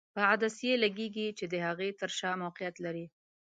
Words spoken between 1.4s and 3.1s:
د هغې تر شا موقعیت لري.